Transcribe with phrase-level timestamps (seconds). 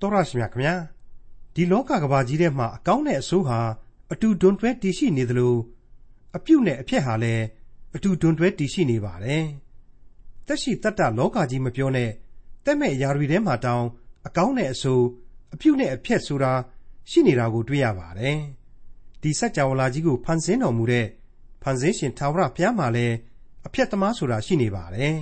[0.00, 0.74] တော်ရရှိမြခင်ဗျာ
[1.54, 3.58] ဒီလောကကဘာကြီးထဲမှာအကောင်းနဲ့အဆိုးဟာ
[4.12, 5.54] အတူတွန်တွဲတည်ရှိနေသလို
[6.36, 7.44] အပြုတ်နဲ့အဖျက်ဟာလည်း
[7.94, 9.44] အတူတွန်တွဲတည်ရှိနေပါတယ်
[10.46, 12.10] တက်ရှိတတ်တာလောကကြီးမပြောနဲ့
[12.64, 13.84] တက်မဲ့အရာတွေထဲမှာတောင်
[14.26, 15.04] အကောင်းနဲ့အဆိုး
[15.54, 16.52] အပြုတ်နဲ့အဖျက်ဆိုတာ
[17.10, 18.38] ရှိနေတာကိုတွေ့ရပါတယ်
[19.22, 21.06] ဒီစัจ java လာကြီးကိုဖန်ဆင်းတော်မူတဲ့
[21.62, 23.14] ဖန်ဆင်းရှင်ထာဝရဘုရားမှာလည်း
[23.66, 25.16] အဖျက်သမားဆိုတာရှိနေပါတယ်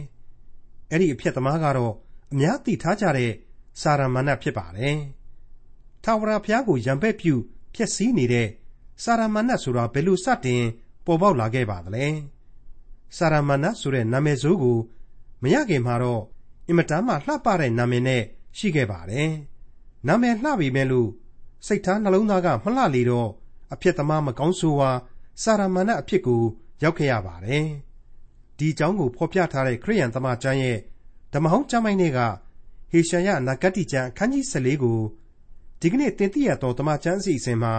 [0.91, 1.93] အဲ့ဒီအဖျက်သမားကတော့
[2.33, 3.33] အများသိထားကြတဲ့
[3.81, 4.97] စာရမဏတ်ဖြစ်ပါတယ်။
[6.05, 7.35] ထာဝရဘုရားကိုယံပဲ့ပြု
[7.75, 8.49] ဖျက်ဆီးနေတဲ့
[9.03, 10.63] စာရမဏတ်ဆိုတာဘယ်လိုစတင်
[11.05, 12.07] ပေါ်ပေါက်လာခဲ့ပါသလဲ။
[13.17, 14.79] စာရမဏတ်ဆိုတဲ့နာမည်ဆိုးကို
[15.43, 16.23] မရခင်မှာတော့
[16.69, 18.23] အင်မတန်မှလှပတဲ့နာမည်နဲ့
[18.59, 19.31] ရှိခဲ့ပါတယ်။
[20.07, 21.09] နာမည်လှပေမဲ့လို့
[21.67, 23.31] စိတ်ထားနှလုံးသားကမလှလေတော့
[23.73, 24.91] အဖြစ်သမားမကောင်းဆိုးဝါ
[25.43, 26.43] စာရမဏတ်အဖြစ်ကို
[26.83, 27.67] ရောက်ခဲ့ရပါတယ်။
[28.59, 30.79] ဒီအကြောင်းကိုဖော်ပြထားတဲ့ခရိယန်သမာကျမ်းရဲ့
[31.33, 32.21] ဓမ္မဟောင်းကျမ်းပိုင်းတွေက
[32.97, 34.99] ဟေရှာယနဂတိကျမ်းအခန်းကြီး14ကို
[35.81, 37.73] ဒီကနေ့သင်သိရသောဓမ္မကျမ်းအစီအစဉ်မှာ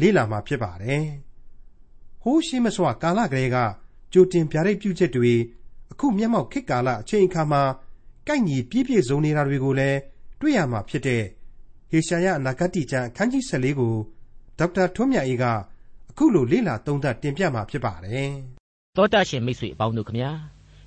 [0.00, 1.04] လေ့လာမှာဖြစ်ပါတယ်။
[2.22, 3.56] ဟိုးရှိမစွာကာလကလေးက
[4.12, 5.32] ကြိုတင်ဗျာဒိတ်ပြုချက်တွေ
[5.92, 7.62] အခုမျက်မှောက်ခေတ်ကာလအချိန်အခါမှာ
[8.28, 9.98] ကိုက်ညီပြည့်ပြည့်စုံနေတာတွေကိုလည်း
[10.40, 11.22] တွေ့ရမှာဖြစ်တဲ့
[11.90, 13.94] ဟေရှာယနဂတိကျမ်းအခန်းကြီး14ကို
[14.58, 15.44] ဒေါက်တာထွန်းမြတ်အေးက
[16.10, 18.30] အခုလိုလေ့လာသုံးသပ်တင်ပြမှာဖြစ်ပါတယ်။
[18.96, 20.30] သောတာရှင်မိတ်ဆွေအပေါင်းတို့ခမညာ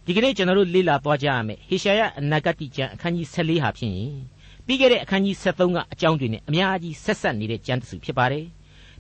[0.08, 4.14] ဒီကနေ့ကျွန်တော်တို့လေ့လာသွားကြရမယ်ဟေရှာယအနာဂတိကျမ်းအခန်းကြီး14ဟာဖြစ်ရင်
[4.66, 8.46] ပြီးခဲ့တဲ့အခန်းကြီး73ကအကြောင်းတွေနဲ့အများကြီးဆက်ဆက်နေတဲ့ကျမ်းတစ်စုဖြစ်ပါတယ်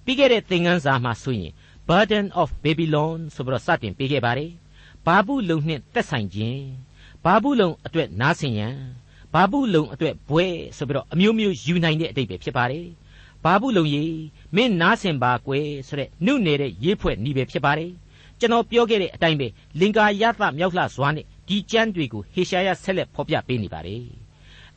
[0.03, 1.51] ပြီးခဲ့တဲ့သင်ခန်းစာမှာဆိုရင်
[1.89, 4.51] Burden of Babylon ဆိုပြီးတော့စတင်ပေးခဲ့ပါတယ်
[5.05, 6.61] ဘာဘူးလုံနှင့်သက်ဆိုင်ခြင်း
[7.23, 8.75] ဘာဘူးလုံအတွက်နားဆင်ရန်
[9.33, 10.45] ဘာဘူးလုံအတွက်ဘွဲ
[10.77, 12.85] ဆိုပြီးတော့အမျိုးမျိုးယူနိုင်တဲ့အတိတ်ပဲဖြစ်ပါတယ်
[13.43, 14.15] ဘာဘူးလုံကြီး
[14.55, 17.91] မင်းနားဆင်ပါကွယ်ဆိုတဲ့နှုတ်နေတဲ့ရေးဖွဲ့နီးပဲဖြစ်ပါတယ်
[18.45, 19.47] ကျွန်တော်ပြောခဲ့တဲ့အတိုင်းပဲ
[19.79, 24.03] လင်္ကာယသမြောက်လှစွာနဲ့ဒီကျမ်းတွေကိုဟေရှာယဆက်လက်ဖော်ပြပေးနေပါတယ်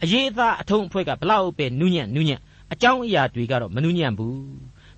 [0.03, 2.41] အရေးအသားအထုံးအဖွဲ့ကဘလောက်ပဲနူးညံ့နူးညံ့
[2.73, 4.39] အကြောင်းအရာတွေကတော့မနူးညံ့ဘူး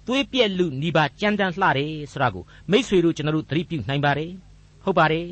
[0.07, 4.31] သွေးပြက်လူနီးပါကြမ်းတမ်းလှတယ်ဆိုတာကိုမိษွေတို့ကျွန်တော်တို့သတိပြုနိုင်ပါတယ်
[4.85, 5.27] ဟုတ်ပါတယ်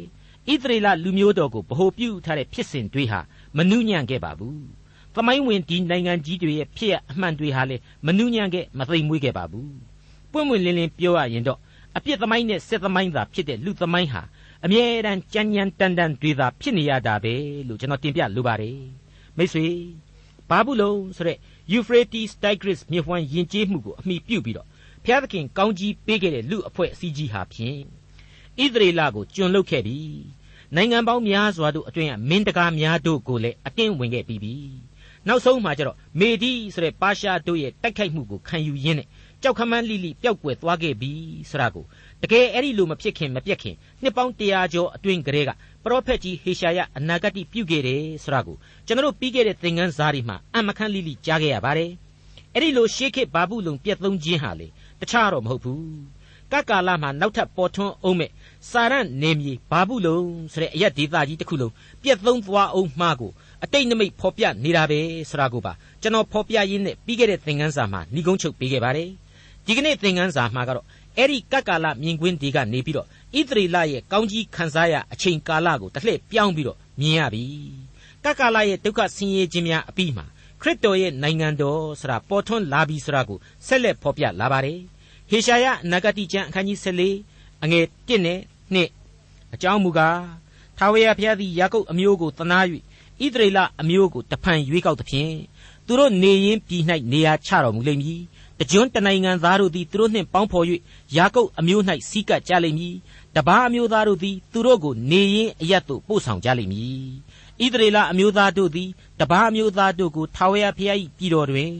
[0.50, 3.20] ဣသရေလလူမျိုးတော်ကိုဗဟိုပြုထားတဲ့ဖြစ်စဉ်တွေဟာ
[3.56, 4.60] မနူးညံ့ခဲ့ပါဘူး
[5.14, 9.70] သမိုင်းဝင်ဒီနိုင်ငံကြီးတွေရဲ့ဖြစ်ရအမှန်တွေဟာလည်းမနူးညံ့ခဲ့မသိမ်မွေးခဲ့ပါဘူး
[10.32, 11.58] ပွင့်ပွင့်လင်းလင်းပြောရရင်တော့
[11.98, 14.22] အပြစ်သမိုင်းနဲ့စစ်သမိုင်းသာဖြစ်တဲ့လူသမိုင်းဟာ
[14.64, 17.34] အမြဲတမ်းကြမ်းကြမ်းတန်တန်တွေသာဖြစ်နေရတာပဲ
[17.68, 18.78] လို့ကျွန်တော်တင်ပြလိုပါတယ်
[19.36, 19.66] မိတ်ဆွေ
[20.48, 21.38] ဘာဘူးလုံးဆိုတဲ့
[21.72, 24.66] Euphrates Tigris မြစ်ဝှမ်းယဉ်ကျေးမှုကိုအမိပြုပြီးတော့
[25.04, 27.78] ဘုရားသခင်ကောင်းကြီးပေးခဲ့တဲ့လူအဖွဲ့အစည်းကြီးဟာဖြင့်
[28.62, 29.98] ဣသရေလကိုကျွန်လုတ်ခဲ့ပြီ
[30.74, 34.54] နိုင်ငံပေါင်းများစွာတို့အတွင်းကမင်းတကားများတို့ကိုလည်းအတင်းဝင်ခဲ့ပြီးပြီ
[35.26, 39.08] နောက်ဆုံးမှာကျတော့မေဒီဆိုတဲ့ပါရှားတို့ရဲ့တိုက်ခိုက်မှုကိုခံယူရင်းနဲ့
[39.42, 41.12] ကြောက်ခမန်းလိလိပျောက်ကွယ်သွားခဲ့ပြီ
[41.50, 41.84] ဆိုတာကို
[42.22, 45.50] တကယ်အဲ့ဒီလိုမဖြစ်ခင်မပြက်ခင်နှစ်ပေါင်း100ကျော်အတွင်းကလေးက
[45.84, 48.56] ပရောဖက်ကြီးဟေရှာယအနာဂတ်ပြုခဲ့တယ်ဆိုတာကို
[48.86, 51.90] ကျွန်တော်တို့ပြီးခဲ့တဲ့သင်ခန်းစာတွေမှာအမခန့်လိလိကြားခဲ့ရပါတယ်
[52.54, 54.68] အဲ့ဒီလိုရှေးခေတ်ဘာဘူးလုံပြက်သုံးခြင်းဟာလေ
[55.00, 55.82] တခြားတော့မဟုတ်ဘူး
[56.52, 58.30] ကကာလမှာနောက်ထပ်ပေါ်ထွန်းအောင်မဲ့
[58.70, 60.20] စာရန်နေမြေဘာဘူးလုံ
[60.52, 61.72] ဆိုတဲ့အရက်ဒေသကြီးတစ်ခုလုံး
[62.02, 63.32] ပြက်သုံးသွားအောင်မှားကို
[63.64, 65.00] အတိတ်နမိတ်ဖော်ပြနေတာပဲ
[65.30, 65.72] ဆိုတာကိုပါ
[66.02, 69.10] ကျွန်တော်ဖော်ပြရင်းနဲ့ပြီးခဲ့တဲ့သင်ခန်းစာမှာဏိကုံးချုပ်ပေးခဲ့ပါတယ်
[69.68, 70.86] ဒီကနေ့သင်ခန်းစာမှာကတော့
[71.16, 77.44] အဲ့ဒီကပ်ကာလမြင်ကွင်းဒီကနေပြီးတော့ဣသရေလရဲ့ကောင်းကြီးခံစားရအချိန်ကာလကိုတစ်လှည့်ပြောင်းပြီးတော့မြင်ရပြီ
[78.24, 80.24] ကပ်ကာလရဲ့ဒုက္ခဆင်းရဲခြင်းများအပြီးမှာ
[80.60, 84.78] ခရစ်တော်ရဲ့နိုင်ငံတော်ဆိုတာပေါ်ထွန်းလာပြီဆိုတာကိုဆက်လက်ဖော်ပြလာပါတယ်
[85.30, 88.38] ဟေရှာယအနာဂတိကျမ်းအခန်းကြီး14အငယ်1နဲ့
[88.74, 90.20] 2အကြောင်းမူကား
[90.78, 92.58] ထာဝရဘုရားသည်ယာကုပ်အမျိုးကိုတနာ၍
[93.24, 95.34] ဣသရေလအမျိုးကိုတဖန်ရွေးကောက်သဖြင့်
[95.86, 98.22] သူတို့နေရင်းပြည်၌နေရာချတော်မူလိမ့်မည်
[98.58, 100.66] တကြွတနိုင်ငံသားတို့သည်သူတို့နှင့်ပေါင်းဖော်၍
[101.16, 102.96] ယာကုပ်အမျိုး၌စီးကပ်ကြလိမ့်မည်
[103.36, 107.06] တပားအမျိုးသားတို့သည်သူတို့ကိုနေရင်းအရတ်သို့ပို့ဆောင်ကြလိမ့်မည်
[107.64, 108.88] ဣသရေလအမျိုးသားတို့သည်
[109.20, 111.72] တပားအမျိုးသားတို့ကိုထာဝရဘုရား၏ပြည်တော်တွင်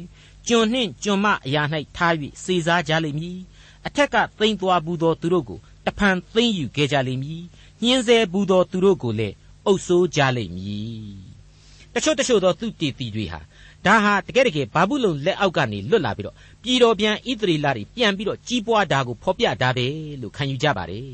[0.49, 1.63] ကျွန်နှင့်ကျွန်မအရာ၌
[1.97, 3.39] ထား၍စေစားကြလိမ့်မည်
[3.87, 7.43] အထက်ကသိမ့်သွားဘူးသောသူတို့ကိုတဖန်သိမ့်ယူခဲ့ကြလိမ့်မည်
[7.83, 9.35] ညှင်းဆဲဘူးသောသူတို့ကိုလည်း
[9.67, 11.17] အုပ်ဆိုးကြလိမ့်မည်
[11.95, 13.41] တချို့တချို့သောသူတည်တည်တွေဟာ
[13.89, 19.87] ဒါဟာတကယ်တကယ်ဘာဘူးလုံလက်အောက်ကနေလွတ်လာပြီးတော့ပြည်တော်ပြန်ဣသရေလတွေပြန်ပြီးတော့ကြီးပွားတာကိုဖော်ပြတာပဲ
[20.21, 21.11] လို့ခံယူကြပါတယ်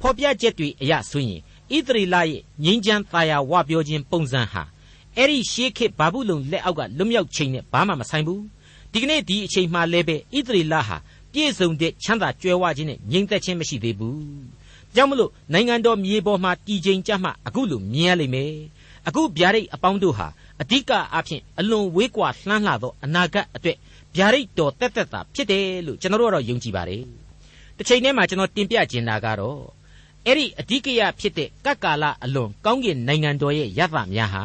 [0.00, 1.40] ဖော်ပြချက်တွေအရဆိုရင်
[1.74, 4.62] ဣသရေလရဲ့ငြိမ်းချမ်းသာယာဝပြောခြင်းပုံစံဟာ
[5.16, 8.42] အဲ့ဒီရှေးခေတ်ဘာဘူးလုံလက်အောက်ကလွတ်မြောက်ချိန်နဲ့ဘာမှမဆိုင်ဘူး
[8.92, 10.96] ဒီကနေ့ဒီအချိန်မှလည်းပဲဣသရေလဟာ
[11.32, 14.20] ပြည့်စုံတဲ့ချမ်းသာကြွယ်ဝခြင်းနဲ့ငြိမ်သက်ခြင်းမရှိသေးဘူး
[14.94, 18.52] ကြောင့်မလို့နိုင်ငံတော်မြေပေါ်မှာတည်ခြင်းကြမှာအခုလိုမြင်ရလိမ့်မယ်
[19.08, 20.26] အခုဗျာဒိတ်အပေါင်းတို့ဟာ
[20.62, 23.76] အဓိကအားဖြင့်အလွန်ဝေးကွာလှမ်းလှသောအနာဂတ်အတွက်
[24.16, 27.02] ဗျာဒိတ်တော်တက်တက်တာဖြစ်တယ်လို့ကျွန်တော်တို့ကတော့ယုံကြည်ပါတယ်။
[27.76, 29.60] တစ်ချိန်တည်းမှာကျွန်တော်တင်ပြချင်တာကတော့
[30.26, 34.44] အဲ့ဒီအဓိကရဖြစ်တဲ့ကပ်ကာလအလွန်ကောင်းကင်နိုင်ငံတော်ရဲ့ရသများဟာ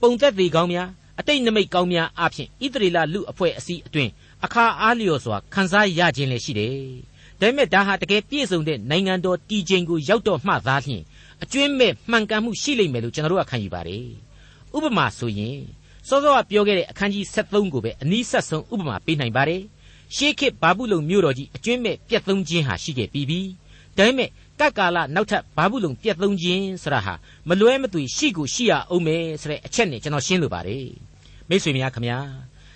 [0.00, 0.88] ပုံသက်သေးကောင်းများ
[1.18, 4.10] အတိတ်နမိတ်ကောင်းများအဖြစ်ဣသရေလလူအဖွဲ့အစည်းအတွင်း
[4.44, 6.76] အခါအားလျော်စွာခန်းစားရခြင်းလည်းရှိတယ်။
[7.40, 11.02] ဒါပေမဲ့ဒါဟာတကယ်ပြည့်စုံတဲ့နိုင်ငံတော်တည်ခြင်းကိုရောက်တော့မှသာလျှင်
[11.42, 14.06] အကျွင်းမဲ့မှန်ကန်မှုရှိလိမ့်မယ်လို့ကျွန်တော်တို့ကခံယူပါတယ်။
[14.76, 15.60] ဥပမာဆိုရင်
[16.08, 19.62] စောစောကပြောခဲ့တဲ့အခန်းကြီး73ကိုပဲအနည်းဆက်ဆုံးဥပမာပေးနိုင်ပါတယ်။
[20.14, 23.40] ရှေးခေတ်ဘာဘူးလုံမြို့တော်ကြီးအကျွင်းမဲ့ပြတ်သုံးခြင်းဟာရှိခဲ့ပြီးပြီ။
[23.96, 24.28] ဒါပေမဲ့
[24.60, 27.14] ကပ်ကာလနောက်ထပ်ဘာဘူးလုံပြတ်သုံးခြင်းဆိုတာဟာ
[27.48, 30.86] မလွဲမသွေရှိကိုရှိရအောင်မယ်ဆိုတဲ့အချက်နဲ့ကျွန်တော်ရှင်းလိုပါတယ်။
[31.48, 32.18] မိတ်ဆွေများခင်ဗျာ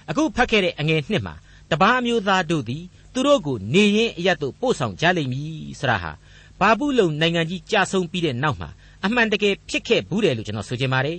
[0.08, 1.34] အခုဖတ်ခဲ့တဲ့အငယ်နှစ်မှာ
[1.70, 6.12] တပားအမျိုးသားတို့သည်သူတို့ကိုနေရင်အရတ်တို့ပို့ဆောင်ကြလိမ့်မည်ဆရာဟာ
[6.60, 8.68] ဘာဘူးလုံနိုင်ငံကြီးကြာဆုံးပြီးတဲ့နောက်မှာ
[9.04, 11.18] အမှန်တကယ်ဖြစ်ခဲ့ဘူးတယ်လို့ကျွန်တော်ဆိုချင်ပါတယ်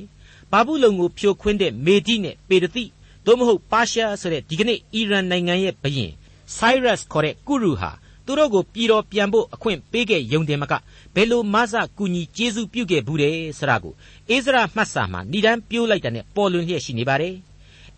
[0.53, 2.83] ဘာဘူးလုံကိုဖြိုခွင်းတဲ့မေဒီနဲ့ပေရတိ
[3.25, 6.11] သို့မဟုတ်ပါရှားဆိုတဲ့ဒီကနေ့အီရန်နိုင်ငံရဲ့ဘုရင်
[6.57, 7.91] Cyrus ခေါ်တဲ့ကုရုဟာ
[8.25, 10.73] သူတို့ကိုပြည်တော်ပြန်ဖို့အခွင့်ပေးခဲ့ယုံတယ်မက
[11.15, 13.93] ဘယ်လိုမဆကူညီကျေးဇူးပြုခဲ့ဘူးတယ်ဆရာကို
[14.29, 17.35] အိစရာမှတ်စာမှာဏိဒန်းပြိုးလိုက်တဲ့နဲ့ပေါ်လွင်လျက်ရှိနေပါတယ်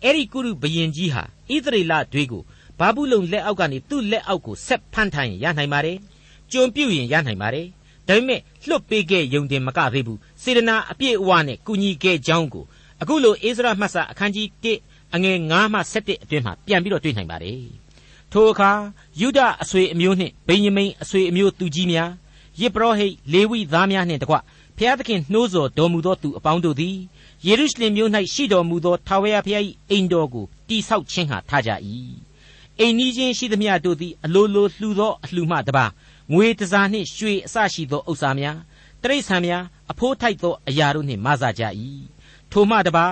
[0.02, 2.42] အဲ့ဒီကုရုဘုရင်ကြီးဟာဣသရေလတွေကို
[2.78, 5.96] ဘာဘူးလုံလက်အောက်ကနေသူ့လက်အောက်ကိုဆက်ဖမ်းထိုင်ရနိုင်ပါတယ်။
[6.52, 7.66] ကြုံပြုတ်ရင်ရနိုင်ပါတယ်။
[8.08, 12.64] ဒါပေမဲ့လွတ်ပေးခဲ့ယုံတင်မကသေးဘူး။ စေတနာအပြည့်အဝနဲ့ကူညီခဲ့ကြောင်းကို
[13.02, 17.60] အခုလိုအိစရာမှတ်စာအခန်းကြီး1အငယ်9မှ17အတွင်းမှာပြန်ပြီးတော့တွေ့နိုင်ပါတယ်။
[18.32, 18.70] ထိုအခါ
[19.20, 22.10] ယူဒအဆွေအမျိုးနှင့်ဗိညမိန်အဆွေအမျိုးသူကြီးများ
[22.60, 24.36] ယေဘရဟိတ်လေဝိသားများနှင့်တကွ
[24.78, 26.96] ဖျားသခင်နှိုးဆော်တော်မူသောသူအပေါင်းတို့သည်
[27.46, 31.70] ယေရုရှလင်မြို့၌ရှိတော်မူသောထာဝရဘုရား၏အိမ်တော်ကိုတိဆောက်ခြင်းဟာထားကြ၏
[32.80, 35.84] အိမ်နီးချင်းရှိသမျှတို့သည်အလိုလိုလှူသောအလှူမှတပါ
[36.32, 38.58] ငွေတစားနှင့်ရွှေအစရှိသောဥစ္စာများ
[39.10, 41.62] တရိษံများအဖိုးထိုက်သောအရာတို့နှင့်မဆကြ၏
[42.52, 43.06] ထိုမှတပါ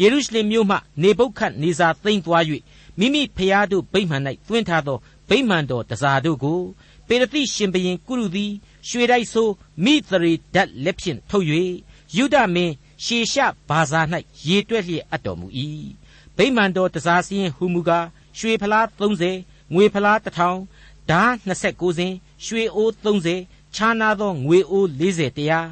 [0.00, 2.44] ယေရုရှလင်မြို့မှနေပုတ်ခတ်နေစာသိမ့်သွား၍
[2.98, 4.98] မိမိဖျားတို့ဗိမှန်၌တွင်ထားသော
[5.28, 6.60] ဗိမှန်တော်တစားတို့ကို
[7.06, 8.52] ပေရတိရှင်ဘရင်ကုရုသည်
[8.88, 9.52] ရွှေတိုက်ဆိုး
[9.84, 11.46] မိသရေဓာတ်လက်ဖြင့်ထုတ်၍
[12.16, 12.74] ယုဒမင်း
[13.04, 14.00] ရှေရှဘာဇာ၌
[14.48, 15.46] ရေတွက်လျက်အပ်တော်မူ၏
[16.36, 18.06] ဗိမာန်တော်တစားစင်းဟူမူကား
[18.38, 18.86] ရွှေဖလား
[19.30, 21.22] 30ငွေဖလား1000ဓာ
[21.60, 22.14] 29စင်း
[22.44, 25.68] ရွှေအိုး30 ခြားနာသောငွေအိုး40တရား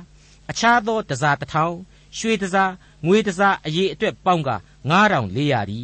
[0.50, 2.72] အခြားသောတစား1000ရွှေတစား
[3.06, 4.50] ငွေတစားအရေအတွက်ပေါင်းက
[4.90, 5.82] 9400ဒီ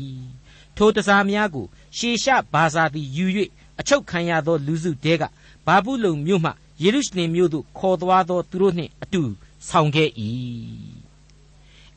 [0.77, 1.67] ထိုတစားများကို
[1.97, 3.27] ရှေရှဘာဇာသည်ယူ၍
[3.81, 5.23] အချုပ်ခံရသောလူစုတဲက
[5.67, 6.51] ဘာဘူးလုံမြို့မှ
[6.83, 9.23] ယေရုရှလင်မြို့သို့ခေါ်သွားသောသူတို့နှင့်အတူ
[9.69, 10.11] ဆောင်ခဲ့၏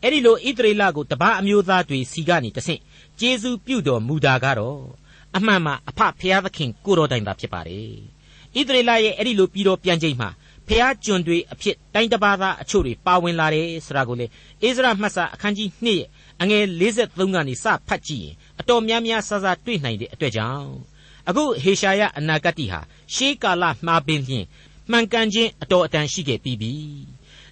[0.01, 2.81] အဲ့ဒီလိုဣသရေလကိုတပားအမျိုးသားတွေစီကနေတဆင့်
[3.19, 4.81] ကျေးဇူးပြုတော်မူတာကတော့
[5.35, 8.16] အမှန်မှအဖဖျားသခင်ကိုတော်တိုင်သာဖြစ်ပါတယ်
[8.59, 10.29] ဣသရေလရဲ့အဲ့ဒီလိုပြီးတော့ပြန်ချိန်မှာ
[10.67, 14.25] ဖျားကျွန်တွေအဖြစ်တိုင်းတပါးသားအချို့တွေပါဝင်လာတယ်ဆိုတာကိုလေ
[14.63, 16.07] အိစရာမှတ်စာအခန်းကြီး2ရဲ့
[16.41, 20.71] အငယ်53ကနေစဖတ်ကြည့်ရင်အတော်များများဆဆတွေ့နိုင်တဲ့အတွက်ကြောင့်
[21.29, 22.79] အခုဟေရှာယအနာဂတ်ဟာ
[23.13, 24.45] ရှေးကာလမှာပင်ဖြင့်
[24.91, 26.73] မှန်ကန်ခြင်းအတော်အတန်ရှိခဲ့ပြီးပြီ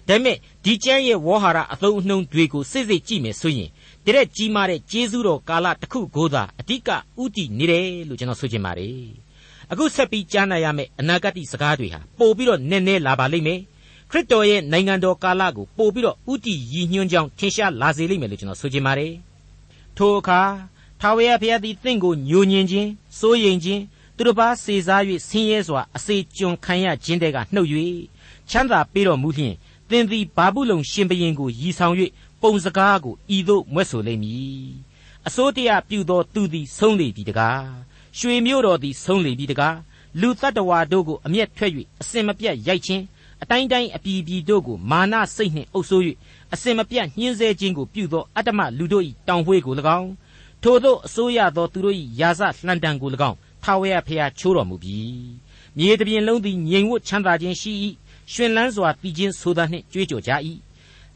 [0.08, 3.70] ဒါပေမဲ့ဒီကျမ်းရဲ့ဝေါ်ဟာရအသုံးအနှုန်းတွေကိုစိတ်စိတ်ကြည့်မယ်ဆိုရင်
[4.06, 6.90] တရက်ကြီးမားတဲ့ကျေးဇူးတော်ကာလတစ်ခုကိုသာအဓိက
[7.22, 9.25] ဥတည်နေတယ်လို့ကျွန်တော်ဆိုချင်ပါတယ်
[9.72, 13.60] အခုဆက်ပြီးကြားနာရမယ့်အနာဂတ်စကားတွေဟာပို့ပြီးတော့နည်းနည်းလာပါလိမ့်မယ်
[14.10, 19.12] ခရစ်တော်ရဲ့နိုင်ငံတော်ကာလကိုပို့ပြီးတော့ဥတည်ရည်ညွှန်းကြောင်းထင်ရှားလာစေလိမ့်မယ်လို့ကျွန်တော်ဆိုချင်ပါတယ်
[19.96, 20.40] ထိုအခါ
[21.00, 23.82] ထာဝရဘုရားသည်တင့်ကိုညှိုညင်ခြင်းစိုးရိမ်ခြင်း
[24.16, 27.68] သူတစ်ပါးစေစား၍ဆင်းရဲစွာအစေကျွန်ခံရခြင်းတဲကနှုတ်၍
[28.50, 29.54] ချမ်းသာပေးတော်မူလျှင်
[29.90, 31.94] သင်သည်ဘာဘူးလုံရှင်ဘရင်ကိုရည်ဆောင်၍
[32.42, 34.70] ပုံစကားကိုဤသို့မွဲ့ဆိုလိမ့်မည်
[35.26, 37.64] အစိုးတရားပြုသောသူသည်ဆုံးလေပြီတကား
[38.18, 39.76] ရွှေမျိုးတော်သည်ဆုံးလေပြီတကား
[40.20, 43.04] လူတ attva တို့ကိုအမျက်ထွက်၍အစင်မပြတ်ရိုက်ခြင်း
[43.42, 46.02] အတိုင်းတိုင်းအပြည်ပြည်တို့ကိုမာနစိတ်နှင့်အုပ်ဆိုး၍
[46.54, 50.10] အစင်မပြတ်ညှင်းဆဲခြင်းကိုပြုသောအတ္တမလူတို့၏တောင်ဝှေးကို၎င်း
[50.62, 54.98] ထိုသို့အစိုးရသောသူတို့၏ယာစလှန်တံကို၎င်းထာဝရဘုရားချိုးတော်မူပြီ
[55.76, 57.72] မြေတပြင်လုံးသည်ငြိမ်ဝတ်ချမ်းသာခြင်းရှိ၏
[58.32, 60.32] ရှင်လန်းစွာတည်ခြင်းဆိုတာနှင့်ကြွေးကြော်ကြ၏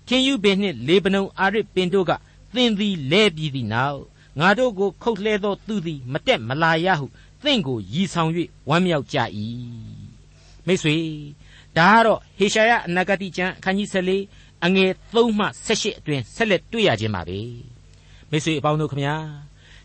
[0.07, 2.13] ခင်ယူပင်နှင့်လေပနုံအာရစ်ပင်တို့က
[2.55, 4.01] သင်သည်လဲပြီးသည့်နောက်
[4.39, 7.07] ငါတို့ကိုခုတ်လှဲသောသူသည် မတက်မလာရဟု
[7.45, 8.31] သင်ကိုရည်ဆောင်၍
[8.69, 9.19] ဝမ်းမြောက်ကြ၏
[10.67, 10.97] မိတ်ဆွေ
[11.77, 17.39] ဒါကတော့ဟေရှာယအနာဂတိကျမ်းအခန်းကြီး14အငယ်3မှ18အတွင်ဆက်လက်တွေ့ရခြင်းပါပဲ
[18.31, 19.15] မိတ်ဆွေအပေါင်းတို့ခမညာ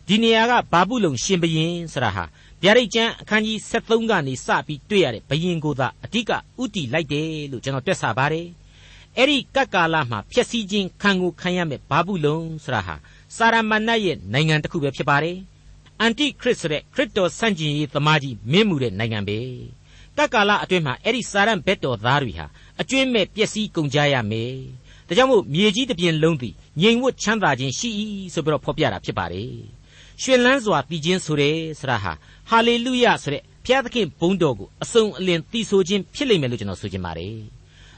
[0.08, 2.24] ဒီနေရာကဘာဘူးလုံရှင်ဘရင်ဆရာဟာ
[2.62, 6.30] ဗျာဒိတ်ကျမ်းအခန်းကြီး73ကနေစပြီးတွေ့ရတဲ့ဘယင်ကိုသာအဓိက
[6.62, 8.46] ဥတီလိုက်တယ်လို့ကျွန်တော်တွက်ဆပါတယ်။
[9.18, 12.94] အဲ့ဒီကပ်ကာလမှာဖျက်ဆီးခြင်းခံကိုခံရမဲ့ဘာဘူးလုံဆိုတာဟာ
[13.34, 15.36] စာရမဏတ်ရဲ့နိုင်ငံတစ်ခုပဲဖြစ်ပါတယ်။
[16.00, 19.38] အန်တိခရစ်ဆိုတဲ့ခရစ်တော်ဆန့်ကျင်ရေးသမားကြီးမင်းမှုတဲ့နိုင်ငံပဲ။
[20.16, 22.46] ကပ်ကာလအတွင်းမှာအဲ့ဒီစာရန်ဘက်တော်သားတွေဟာ
[22.80, 24.52] အကျွင်းမဲ့ပျက်စီးကုန်ကြရမယ်။
[25.08, 27.88] ဒါကြောင့်မို့မြေကြီးတစ်ပြင်လုံးသည်ငြိမ်ဝတ်ချမ်းသာခြင်းရှိ၏
[28.34, 29.52] ဆိုပြီးတော့ဖော်ပြတာဖြစ်ပါတယ်။
[30.22, 32.12] ရှင်လန်းစွာတည်ခြင်းဆိုတဲ့ဆရာဟာ
[32.48, 37.36] ဟာလေလုယဆိုတဲ့ဘုရားသခင်ဘုန်းတော်ကိုအစုံအလင်သိဆိုခြင်းဖြစ်လိမ့်မယ်လို့ကျွန်တော်ဆိုချင်ပါတယ်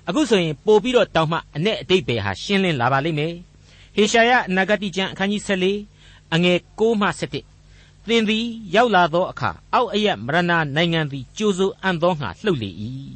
[0.08, 3.32] အခုဆိုရင်ပို့ပြီးတော့တောင်းမှအ내အတိတ်ပဲဟာရှင်းလင်းလာပါလိမ့်မယ်
[3.96, 10.42] ဟေရှာယအနာဂတိကျမ်းအခန်းကြီး14အငယ်6မှ7သင်သည်ရောက်လာသောအခါအောက်အရက်မရဏ
[10.76, 12.70] နိုင်ငံသည်ကြိုးစိုးအံ့သောငါလှုပ်လေ၏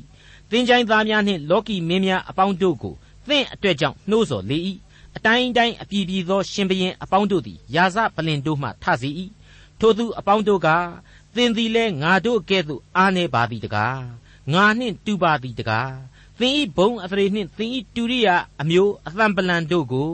[0.50, 2.94] သင်ချိုင်းသားများနှင့်လောကီမင်းများအပေါင်းတို့ကို
[3.28, 4.58] သင်အတွက်ကြောင့်နှိုးဆော်လေ၏
[5.16, 9.10] အတိုင်းတိုင်းအပြည်ပြည်သောရှင်ဘရင်အပေါင်းတို့သည်ယာစပလင်တို့မှထစေ၏
[9.80, 10.68] ထိုသူအပေါင်းတို့က
[11.36, 14.02] သင်သည်လဲငါတို့ကဲ့သို့အားနေပါသည်တကား
[14.52, 15.92] ငါနှင့်တူပါသည်တကား
[16.38, 20.12] သင်ဤဘုံအသရေနှင့်သင်ဤတူရိယာအမျိုးအသံပလံတို့ကို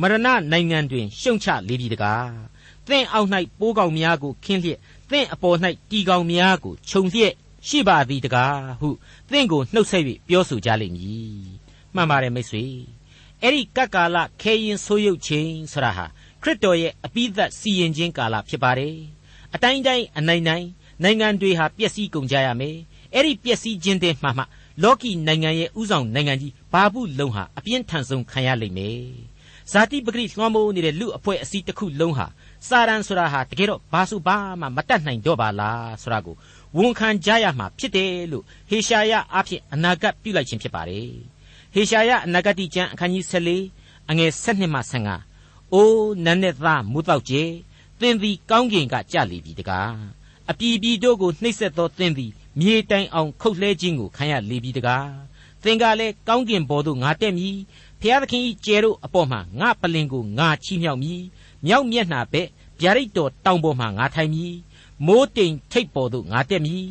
[0.00, 0.16] မရဏ
[0.52, 2.30] နိုင်ငံတွင်ရှုံချလေပြီတကား
[2.86, 3.28] သင်အောက်၌
[3.58, 4.78] ပိုးကောင်များကိုခင်းလျက်
[5.10, 5.56] သင်အပေါ်၌
[5.90, 7.32] တီကောင်များကိုခြုံလျက်
[7.68, 8.88] ရှိပါသည်တကားဟု
[9.30, 11.38] သင်ကိုနှုတ်ဆက်၍ပြောဆိုကြလိမ့်မည်
[11.94, 12.64] မှန်ပါတယ်မိတ်ဆွေ
[13.42, 16.06] အဲ့ဒီကပ်ကာလခဲရင်ဆိုးရုပ်ခြင်းဆရာဟာ
[16.42, 18.96] ခရစ်တော်ရဲ့အပိသက်စီရင်ခြင်းကာလဖြစ်ပါတယ်
[19.54, 20.66] အတိုင်းတိုင်းအနိုင်နိုင်
[21.02, 22.76] နိုင်ငံတွေဟာပျက်စီးကုန်ကြရမယ်
[23.14, 24.44] အဲ့ဒီပျက်စီးခြင်းတဲ့မှမှ
[24.82, 29.27] လောကီနိုင်ငံရဲ့ဥဆောင်နိုင်ငံကြီးဘာဘူးလုံဟာအပြင်းထန်ဆုံးခံရလိမ့်မယ်
[29.72, 32.26] ဇာတိပဂရိလွှမ်းမိုးနေတဲ့လူအဖွဲ့အစည်းတစ်ခုလုံးဟာ
[32.68, 36.36] စာရန်ဆိုတာဟာတကယ်တော့ဘာစုဘာမှမတတ်နိုင်တော့ပါလားဆိုတာကို
[36.76, 41.10] ဝန်ခံကြရမှာဖြစ်တယ်လို့ဟေရှာယအဖြစ်အနာဂတ်ပြုလိုက်ခြင်းဖြစ်ပါတယ်
[41.74, 44.80] ဟေရှာယအနာဂတိကျမ်းအခန်းကြီး14အငယ်7မှ
[45.22, 47.42] 15အိုးနန်းနဲ့သားမူတော့ကျဲ
[48.00, 49.92] သင်သည်ကောင်းကင်ကကြလိပြီတကား
[50.50, 55.08] အပြည်ပြည်တို့ကိုနှိပ်စက်သောသင်သည်မြေတိုင်အောင်ခုတ်လှဲခြင်းကိုခံရလေပြီတကား
[55.64, 57.56] သင်ကလည်းကောင်းကင်ဘော်သို့ငါတက်မည်
[58.00, 61.20] ဖျားသခင်ဤကျဲတို့အပေါ်မှာငါပလင်ကိုငါချီးမြှောက်မည်
[61.66, 62.48] မြောက်မျက်နှာဘက်
[62.80, 64.54] ဗျာဒိတ်တော်တောင်ပေါ်မှာငါထိုင်မည်
[65.06, 66.84] မိုးတိမ်ထိပ်ပေါ်သို့ငါတက်မည်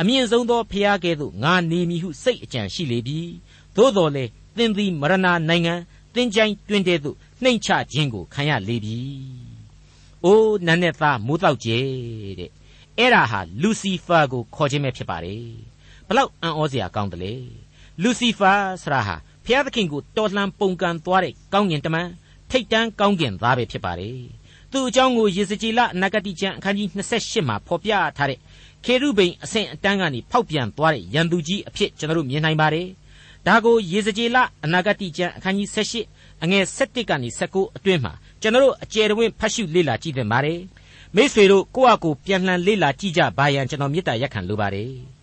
[0.00, 3.20] အမြင့်ဆုံးသောဖျားကဲ့သို့ငါနေမည်ဟုစိတ်အကြံရှိလေပြီ
[3.76, 4.24] သို့တော်လေ
[4.56, 5.74] သင်သည်မရဏနိုင်ငံ
[6.14, 8.98] သင်ချိုင်းတွင်တဲ့သို့နှိမ်ချခြင်းကိုခံရလေပြီ။
[10.24, 11.78] အိုးနန်းနဲ့သားမိုးတော့ကျဲ
[12.38, 12.50] တဲ့။
[12.98, 15.46] အဲ့ဒါဟာလူစီဖာကိုခေါ်ခြင်းပဲဖြစ်ပါတယ်။
[16.08, 17.34] ဘလောက်အံ့ဩစရာကောင်းတယ်လေ။
[18.02, 18.52] လူစီဖာ
[18.82, 22.08] ဆရာဟာ ဖျားသခင်ကိုတော်လှန်ပုန်ကန်သွားတဲ့ကောင်းကင်တမန်
[22.50, 24.18] ထိတ်တန်းကောင်းကင်သားပဲဖြစ်ပါတယ်။
[24.72, 28.38] သူ့အကြောင်းကိုယေဇကျေလအနာဂတိကျမ်းအခန်းကြီး28မှာဖော်ပြထားတဲ့
[28.84, 32.86] ခေရုဗိမ်အဆင့်အတန်းကနေဖောက်ပြန်သွားတဲ့ရန်သူကြီးအဖြစ်ကျွန်တော်တို့မြင်နိုင်ပါတယ်။
[33.46, 40.58] ဒါကိုယေဇကျေလအနာဂတိကျမ်းအခန်းကြီး78အငယ်7ကနေ19အတွင်းမှာကျွန်တော်တို့အကျယ်တဝင့်ဖတ်ရှုလေ့လာကြည့်သင့်ပါတယ်။
[41.16, 44.92] မိษွေတို့ကိုယ့်အကိုပြန်လှန်လေ့လာကြည့်ကြပါရန်ကျွန်တော်မေတ္တာရက်ခံလိုပါတယ်။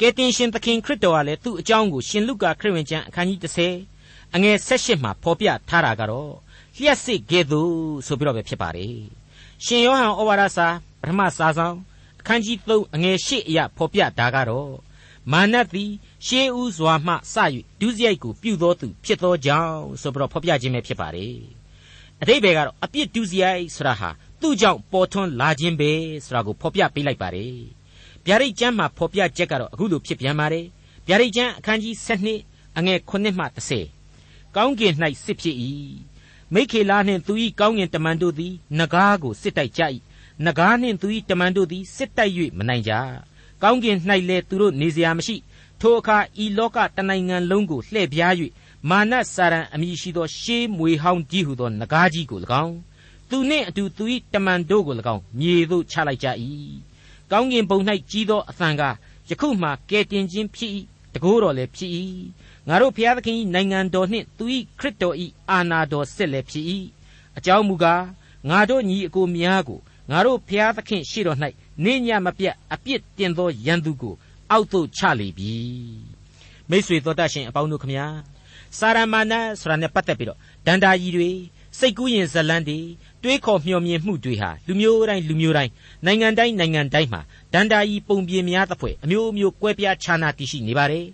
[0.00, 3.40] ကယ်တင်ရှင်သခင်ခရစ်တော်ကလည်းသူ့အကြောင်းကိုရှင်လုကာခရစ်ဝင်ကျမ်းအခန်းကြီး
[3.86, 6.32] 30အငယ်78မှာဖော်ပြထားတာကတော့
[6.76, 7.72] လျှက်စစ်ကဲ့သို့
[8.06, 8.94] ဆိုပြီးတော့ပဲဖြစ်ပါတယ်။
[9.64, 10.68] ရှင်ယောဟန်ဩဝါဒစာ
[11.00, 11.76] ပထမစာဆောင်
[12.20, 14.72] အခန်းကြီး3အငယ်8အရာဖော်ပြတာကတော့
[15.32, 15.92] မာနသည်
[16.26, 17.36] ရှေးဥစွာမှစ၍
[17.80, 21.34] ဒုစရိုက်ကိုပြုသောသူဖြစ်သောကြောင့်ဆိုပြီးတော့ဖော်ပြခြင်းပဲဖြစ်ပါတယ်။
[22.20, 24.10] အတိတ်ဘယ်ကတော့အပြစ်ဒုစရိုက်ဆိုတာဟာ
[24.40, 25.90] သူ့ကြောင့်ပေါ်ထွန်းလာခြင်းပဲ
[26.24, 27.56] ဆိုတာကိုဖော်ပြပေးလိုက်ပါတယ်။
[28.26, 30.64] ဗျာဒိတ်ကျမ်းမှာဖော်ပြချက်ကတော့အခုလိုဖြစ်ပြန်ပါတယ်။
[31.08, 31.94] ဗျာဒိတ်ကျမ်းအခန်းကြီး
[32.36, 33.44] 7အငယ်9မှ
[34.00, 34.92] 10ကောင်းကင်၌
[35.24, 35.56] စစ်ဖြစ်၏
[36.54, 39.82] မိခေလာနှင့်သူ၏ကောင်းကင်တမန်တို့သည်နဂါးကိုစစ်တိုက်ကြ၏
[40.44, 42.92] နဂါးနှင့်သူ၏တမန်တို့သည်စစ်တိုက်၍မနိုင်ကြ
[43.62, 43.96] ကောင်းကင်၌
[44.28, 45.36] လည်းသူတို့နေစရာမရှိ
[45.80, 48.34] ထိုအခါဤလောကတနိုင်ငံလုံးကိုလှည့်ပြား၍
[48.90, 52.76] မာနစာရန်အမည်ရှိသော ရှေးမွေဟောင်းကြီးဟုသောနဂါးကြီးကို၎င်း
[53.30, 54.04] သူနှင့်အတူသူ၏
[54.34, 56.28] တမန်တို့ကို၎င်းမြေသို့ချလိုက်ကြ၏
[57.32, 57.78] ကောင်းကင်ဘုံ၌
[58.10, 58.82] ကြီးသောအသံက
[59.28, 60.72] ယခုမှကဲတင်ခြင်းဖြစ်၏
[61.14, 61.90] တကိုးတော်လည်းဖြစ်၏
[62.68, 64.44] ငါတို့ဖျားသခင်၏နိုင်ငံတော်နှင့်သူ၏
[64.78, 65.16] ခရစ်တော်၏
[65.50, 66.64] အာဏာတော်စစ်လည်းဖြစ်၏
[67.36, 68.02] အကြောင်းမူကား
[68.48, 69.80] ငါတို့ညီအကိုများကို
[70.10, 71.38] ငါတို့ဖျားသခင်ရှေ့တော်၌
[71.84, 74.14] နေညမပြတ်အပြစ်တင်သောရန်သူကို
[74.50, 75.54] အောက်သို့ချလေပြီ
[76.70, 78.06] မိษွေတော်တတ်ရှင်အပေါင်းတို့ခမညာ
[78.78, 81.30] စာရမာနဆိုတာနဲ့ပတ်သက်ပြီးတော့ဒန္တာကြီးတွေ
[81.78, 82.78] စိတ်ကူးရင်ဇလန်းတွေ
[83.22, 85.72] တွေးခေါ်မျှော်မြင်မှုတွေဟာလူမျိုးတိုင်းလူမျိုးတိုင်း
[86.06, 87.20] နိုင်ငံတိုင်းနိုင်ငံတိုင်းမှာ
[87.54, 91.06] ဒန္တာကြီးပုံပြင်များသဖွယ်အမျိုးမျိုးကွဲပြားခြားနာတည်ရှိနေပါတယ်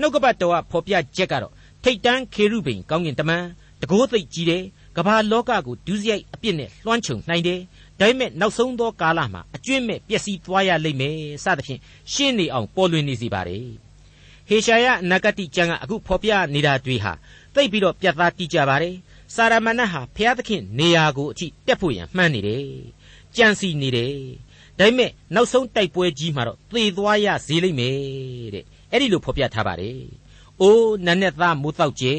[0.00, 1.52] နှုတ်ကပတ်တော်ကဖော်ပြချက်ကတော့
[1.82, 3.44] ထိတ်တန်းခေရုဗိန်ကောင်းကင်တမန်
[3.80, 4.62] တကိုးသိပ်ကြီးတယ်
[4.96, 7.60] ကမ္ဘာလောကကိုဒုစရိုက်အပြစ်နဲ့လွှမ်းခြုံနိုင်တယ်
[8.00, 11.80] ဒါပေမဲ့နောက်ဆုံးသောကာလမှာအကျွင့်မဲ့ပျက်စီးသွားရလိမ့်မယ်စသဖြင့်
[12.12, 13.66] ရှင်းနေအောင်ပေါ်လွင်နေစီပါတယ်
[14.48, 17.12] ဟေရှာယအနာဂတိကျမ်းကအခုဖော်ပြနေတာတွေဟာ
[17.54, 18.94] သိပ်ပြီးတော့ပြတ်သားတိကြပါတယ်
[19.34, 22.66] စာရမဏတ်ဟာဘုရားသခင်နေရာကိုအထိတက်ဖို့ရန်မှန်းနေတယ်
[23.36, 24.14] ကြံစီနေတယ်
[24.78, 27.96] ဒါပေမဲ့နောက်ဆုံးတိုက်ပွဲကြီးမှာတော့သေသွားရစေလိမ့်မယ်
[28.54, 30.00] တဲ့အဲ့ဒီလိုဖော်ပြထားပါတယ်။
[30.60, 32.14] အိုးနတ်နဲ့သားမိုးတောက်ကျဲ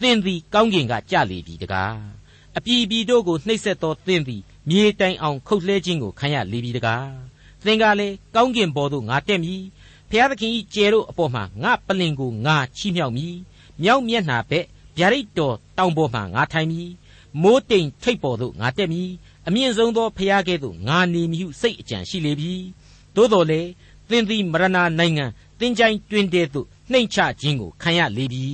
[0.00, 1.94] သင်သည်ကောင်းကင်ကကြလေပြီတကား။
[2.56, 7.06] အပြည်ပြည်တို့ကိုနှိပ်စက်သောသင်သည်မြေတိုင်အောင်ခုတ်လှဲခြင်းကိုခံရလေပြီတကား။
[7.64, 9.62] သင်ကလည်းကောင်းကင်ဘော်သို့ငါတက်မည်။
[10.10, 13.34] ဖျားသခင်၏ကျဲတို့အပေါ်မှာငါပလင်ကိုငါချီးမြှောက်မည်။
[13.82, 14.66] မြောက်မျက်နှာဘက်
[14.98, 16.88] ဗျာဒိတ်တော်တောင်ပေါ်မှာငါထိုင်မည်။
[17.42, 19.10] မိုးတိမ်ထိပ်ပေါ်သို့ငါတက်မည်။
[19.46, 22.52] အမြင့်ဆုံးသောဖျားကဲ့သို့ငါနေမည်ဟုစိတ်အကြံရှိလေပြီ။
[23.16, 23.60] သို့တော်လေ
[24.08, 24.66] သင်သည်မရဏ
[24.98, 25.24] နိုင်ငံ
[25.58, 28.44] သင်ချိုင်းတွင်တဲ့သို့နှိမ်ချခြင်းကိုခံရလေပြီ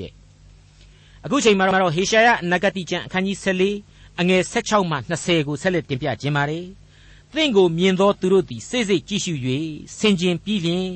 [0.00, 0.12] တဲ့
[1.24, 6.66] အခုချိန်မှာတော့ဟေရှာယအနာဂတိကျမ်းအခန်းကြီး14အငယ်16မှ20ကိုဆက်လက်တင်ပြခြင်းပါတယ်။
[7.34, 9.32] သင်ကိုမြင်သောသူတို့သည်စိတ်စိတ်ကြည့်ရှု၍
[9.98, 10.90] ဆင်ခြင်ပြီးလျှင်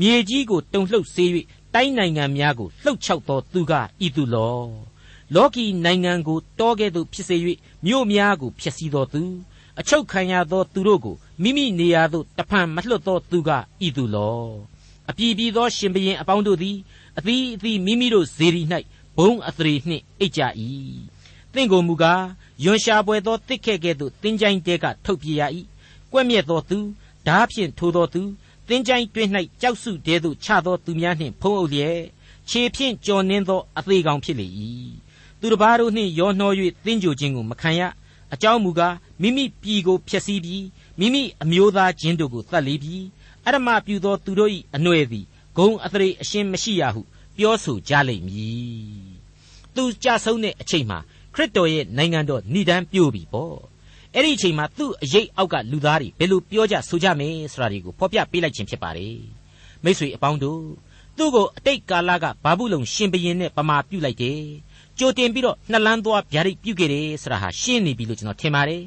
[0.00, 1.24] မြေကြီးကိုတုန်လှုပ်စေ၍
[1.74, 3.72] တိုင်းနိုင်ငံများကိုလှုပ်ချောက်သောသူက
[4.04, 4.58] ဤသူလော
[5.34, 7.36] လောကီနိုင်ငံကိုတောကဲ့သို့ဖြစ်စေ၍
[7.86, 9.22] မြို့များကိုဖျက်ဆီးသောသူ
[9.80, 13.50] အချုပ်ခံရသောသူတို့ကိုမိမိနေရာသို့တဖန်မလွတ်သောသူက
[13.86, 14.44] ဤသူလော
[15.10, 16.76] အပြည်ပြည်သောရှင်ဘရင်အပေါင်းတို့သည်
[17.18, 18.62] အသီးအသီးမိမိတို့ဇေဒီ၌
[19.16, 20.42] ဘုံအသရေနှင့်အိတ်ကြ၏
[21.54, 22.24] တင့်ကိုမူကား
[22.64, 25.42] ယွန်ရှာပွဲသောတစ်ခဲ့ကဲ့သို့တင်းကြိုင်းတဲကထုတ်ပြရ၏
[26.12, 26.78] ကွက်မြက်သောသူ
[27.26, 28.22] ဓားဖြင့်ထိုးသောသူ
[28.68, 29.28] တင်းကြိုင်းတွင်၌
[29.60, 32.00] ကြောက်စုတဲသို့ချသောသူများနှင့်ဖုံးအုပ်လျက်
[32.48, 34.46] ခြေဖြင့်ကြော်နှင်းသောအသေးကောင်ဖြစ်လေ၏
[35.40, 36.52] သူတစ်ပါးတို့နှင့်ရောနှော၍
[36.84, 37.82] တင်းကြိုခြင်းကိုမခံရ
[38.34, 40.66] အကြောင်းမူကားမိမိပြည်ကိုဖျက်ဆီးပြီး
[40.98, 43.04] မိမိအမျိုးသားချင်းတို့ကိုတတ်လေပြီး
[43.46, 47.02] အရမပြုသောသူတို့၏အနှွယ်သည်ဂုံအသရေအရှင်းမရှိရဟု
[47.36, 49.08] ပြောဆိုကြလိမ့်မည်
[49.74, 50.98] သူကြဆုံးတဲ့အချိန်မှာ
[51.34, 53.73] ခရစ်တော်ရဲ့နိုင်ငံတော်ဏိဒန်းပြို့ပြီပေါ့
[54.16, 59.18] အဲ့ဒီအချိန်မှာသူ့အရေးအောက်ကလူသားတွေဘယ်လိုပြောကြဆိုကြမယ်ဆိုတာတွေကိုဖော်ပြပေးလိုက်ခြင်းဖြစ်ပါတယ်
[59.84, 60.62] မိษွေအပေါင်းတို့
[61.16, 64.40] သူ့ကိုအတိတ်ကာလကဘာဘူးလုံရှင်ဘရင်နဲ့ပမာပြုတ်လိုက်တယ်
[64.98, 68.82] ကြိုတင်ပြီးတော့နှလန်းသွားဗျာဒိတ်ပြုတ်ခဲ့တယ်ဆိုတာဟာရှင်းနေပြီလို့ကျွန်တော်ထင်ပါတယ်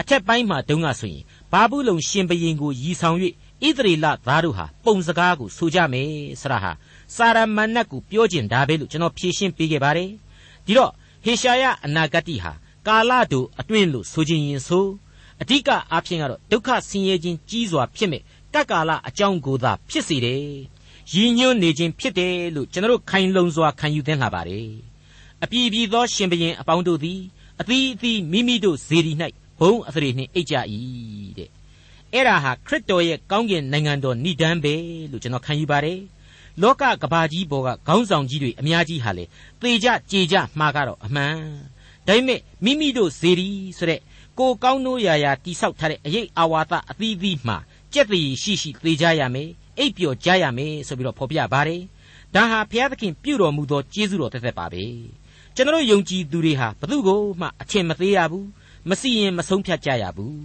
[0.00, 3.18] အထက်ပိုင်းမှာတုန်းကဆိုရင်ဘာဘူးလုံရှင်ဘရင်ကိုရည်ဆောင်၍
[3.66, 6.10] ဣသရေလသားတို့ဟာပုံစကားကိုဆိုကြမယ်
[6.40, 6.72] ဆိုတာဟာ
[7.16, 10.10] စာရမဏတ်ကိုပြောကျင်ဒါပဲလို့ကျွန်တော်ဖြေရှင်းပေးခဲ့ပါတယ်
[10.66, 10.90] ဒီတော့
[11.24, 12.52] ဟေရှာယအနာဂတိဟာ
[12.86, 14.86] ကာလတို့အတွင်းလို့ဆိုခြင်းရင်ဆို
[15.42, 18.22] အဓိကအားဖြင့်ကတော့ဒုက္ခဆင်းရဲခြင်းကြီးစွာဖြစ်မဲ့
[18.54, 20.42] ကကာလအကြောင်းကိုသာဖြစ်စေတယ်
[21.12, 24.68] ရည်ညွှန်းနေခြင်းဖြစ်တယ်လို့ကျွန်တော်ခိုင်လုံစွာခံယူသင့်လာပါတယ်
[25.42, 27.20] အပြည်ပြည်သောရှင်ဘရင်အပေါင်းတို့သည်
[27.60, 29.12] အသီးအသီးမိမိတို့ဇေဒီ၌
[29.60, 30.54] ဘုံအသရေနှင့်အိတ်ကြ၏
[31.38, 31.50] တဲ့
[32.12, 34.74] အဲ့ဒါဟာခရစ်တော်ရဲ့ကောင်းကင်နိုင်ငံတော်ဏိဒန်းပဲ
[35.10, 36.00] လို့ကျွန်တော်ခံယူပါတယ်
[36.62, 39.24] လောကကဘာကြီးပေါ်ကခေါင်းဆောင်ကြီးတွေအများကြီးဟာလေ
[39.60, 41.36] သေကြကြေကြမှားကတော့အမှန်
[42.06, 44.00] ဒါပေမဲ့မိမိတို့ဇေဒီဆိုတဲ့
[44.38, 47.56] ကိုကောင်းတို့ရာရာတိဆောက်ထားတဲ့အရေးအာဝါဒအသီးသီးမှာ
[47.92, 49.48] ကြက်တည်ရှိရှိသေကြရမယ်
[49.78, 51.82] အိပ်ပျော်ကြရမယ်ဆိုပြီးတော့ဖော်ပြပါတယ်
[52.34, 54.84] ဒါဟာဘုရားသခင်ပြုတော်မူသောကျေးဇူးတော်တစ်သက်ပါပဲ
[55.54, 58.48] ကျွန်တော်ယုံကြည်သူတွေဟာဘသူကိုမှအထင်မသေးရဘူး
[58.88, 60.36] မစီရင်မဆုံးဖြတ်ကြရဘူး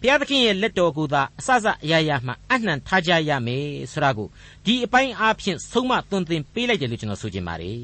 [0.00, 4.28] ဘုရားသခင်ရဲ့လက်တော်ကိုသာအစစအရာရာမှအနှံထားကြရမယ်ဆိုတာကို
[4.64, 7.82] ဒီအပိုင်းအားဖြင့်ဆုံးမသွန်သင်ပေးလိုက်တယ်လို့ကျွန်တော်ဆိုချင်ပါတယ်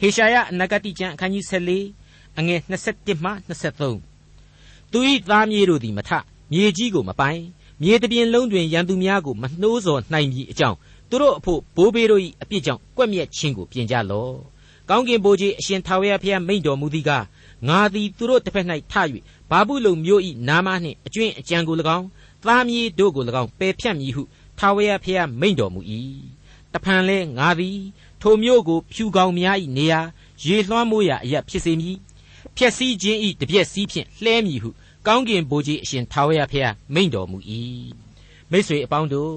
[0.00, 2.03] ဟေရှာယအနာဂတိကျမ်းအခန်းကြီး14
[2.38, 3.30] အငယ်21မှ
[4.08, 4.98] 23သူ၏
[5.30, 6.10] သားမြေးတို့သည်မထ
[6.52, 7.40] မြေကြီးကိုမပိုင်
[7.82, 10.76] မြေတပြင်လုံးတွင်ရန်သူများကိုမနှိုးဆော်နိုင်မည်အကြောင်း
[11.10, 14.34] သူတို့အဖို့ဘိုးဘေးတို့၏အပြစ်ကြောင့်ကွက်မြက်ခြင်းကိုပြင်ကြလော့
[14.88, 17.24] ကောင်းကင်ဘိုးကြီးအရှင်ထာဝရဘုရားမိန့်တော်မူသည်ကား
[17.68, 18.94] ငါသည်သူတို့တစ်ဖက်၌ထ၍
[19.50, 22.06] ဘာဘူးလုံမျိုးဤနာမနှင့်အကျွင့်အကြံကို၎င်း
[22.44, 24.22] သားမြေးတို့ကို၎င်းပယ်ဖြတ်မည်ဟု
[24.58, 25.80] ထာဝရဘုရားမိန့်တော်မူ၏
[26.72, 27.78] တဖန်လဲငါသည်
[28.20, 30.00] ထိုမျိုးကိုဖြူကောင်များ၏နေရာ
[30.44, 31.96] ရေလွှမ်းမိုးရာအရာဖြစ်စေမည်
[32.56, 34.70] ဖြက်စီးခြင်းဤတပြက်စီးဖြင့်လှဲမည်ဟု
[35.06, 37.38] ကောင်းကင်ဘိုးကြီးအရှင်ထာဝရဘုရားမိန့်တော်မူ၏
[38.50, 39.34] မိတ်ဆွေအပေါင်းတို့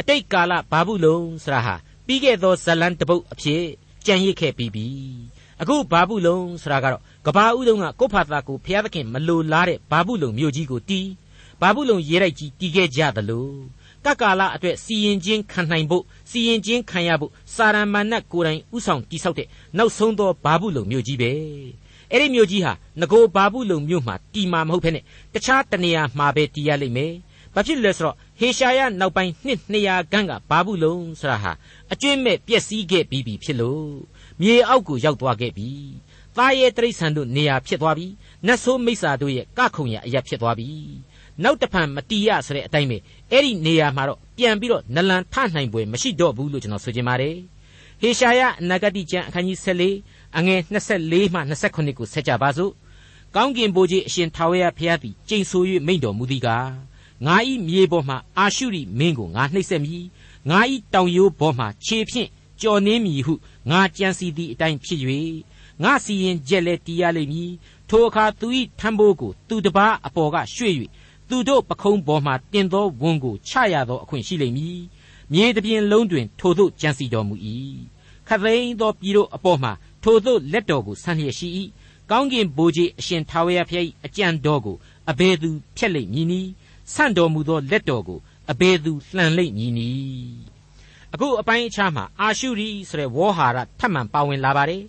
[0.00, 1.74] အတိတ်ကာလဘာဘူးလုံဆရာဟာ
[2.06, 3.62] ပြီးခဲ့သောဇလန်တပုတ်အဖြစ်
[4.06, 4.86] ကြံရစ်ခဲ့ပြီးပြီ
[5.60, 11.08] အခုဘာဘူးလုံဆရာကတော့ကဘာဥတုံးကကိုဖာသာကိုဘုရားသခင်မလိုလားတဲ့ဘာဘူးလုံမြို့ကြီးကိုတီး
[11.60, 13.48] ဘာဘူးလုံရေရိုက်ကြီးတီးခဲ့ကြသလို
[14.04, 21.32] ကကာလအတွက်စီရင်ချင်းခံနိုင်ဖို့စီရင်ချင်းခံရဖို့စာရမဏတ်ကိုယ်တိုင်ဥဆောင်တိဆောက်တဲ့နောက်ဆုံးသောဘာဘူးလုံမြို့ကြီးပဲ
[22.11, 24.99] အဲ့ဒီမြို့ကြီးဟာငโกဘာဘူးလုံမြို့မှာတီမာမဟုတ်ဖ ೇನೆ
[25.33, 27.13] တခြားတနေရာမှာပဲတီးရလိမ့်မယ်
[27.53, 31.51] ဘာဖြစ်လဲဆိုတော့ဟေရှာယနောက်ပိုင်းနှစ်200ခန်းကဘာဘူးလုံဆိုတာဟာ
[31.93, 33.89] အကျွင့်မဲ့ပျက်စီးခဲ့ပြီးပြီဖြစ်လို့
[34.41, 35.69] မြေအောက်ကိုရောက်သွားခဲ့ပြီ
[36.37, 38.07] သားရဲ့တိရစ္ဆာန်တို့နေရာဖြစ်သွားပြီ
[38.47, 40.69] နတ်ဆိုးမိစ္ဆာတို့ရဲ့ကခုံရအရာဖြစ်သွားပြီ
[41.43, 42.97] နောက်တဖန်မတီးရဆိုတဲ့အတိုင်းပဲ
[43.31, 47.35] အဲ့ဒီနေရာမှာတော့ပြန်ပြီးတော့နလန်ထနိုင်ပွဲမရှိတော့ဘူးလို့ကျွန်တော်ဆိုချင်ပါတယ်
[48.01, 50.60] ဟေရှာယအနာဂတိကျမ်းအခန်းကြီး14 အငယ်
[50.96, 52.72] 24မှ29ကိုဆက်ကြပါစို့
[53.34, 56.70] ကောင်းကင်ဘိုးကြီးအရှင်ထာဝရဘုရားသည်ကျိန်ဆို၍မိန့်တော်မူသည်ကား
[57.26, 60.04] ငါဤမြေပေါ်မှအာရှုရိမင်းကိုငါနှိပ်စက်မည်
[60.50, 62.28] ငါဤတောင်ရိုးပေါ်မှခြေဖြင့်
[62.60, 63.34] ကြော်နှင်းမည်ဟု
[63.70, 65.00] ငါကြံစီသည့်အတိုင်းဖြစ်၍
[65.82, 67.52] ငါစီရင်ကြက်လဲတီးရလိမ့်မည်
[67.88, 68.46] ထိုအခါသူ၏
[68.78, 70.74] ထမ်းဘိုးကိုသူတပားအပေါ်ကရွှေ့၍
[71.28, 74.80] သူတို့ပခုံးပေါ်မှတင်သောဝန်ကိုချရသောအခွင့်ရှိလိမ့်မည်
[75.32, 77.34] မြေတပြင်လုံးတွင်ထိုသို့ကြံစီတော်မူ၏
[78.28, 79.70] ခသိန်းသောပြည်တို့အပေါ်မှ
[80.02, 81.48] ထိုသို့လက်တော်ကိုဆန့်လျက်ရှိ၏
[82.10, 84.76] ကောင်းကင်ဘိုးကြီးအရှင်ထာဝရဘုရား၏အကြံတော်ကို
[85.10, 86.50] အဘယ်သူဖျက်လိမ့်မည်နည်း
[86.94, 88.18] ဆန့်တော်မူသောလက်တော်ကို
[88.50, 90.38] အဘယ်သူလှန်လိမ့်မည်နည်း
[91.14, 94.82] အခုအပိုင်းအခြားမှာအာရှုရိဆိုတဲ့ဝေါ်ဟာရထပ်မံပါဝင်လာပါတယ်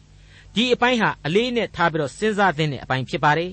[0.56, 3.52] ဒီအပိုင်းဟာအလေးနဲ့ထားပြီးတော့စဉ်းစားသင့်တဲ့အပိုင်းဖြစ်ပါတယ်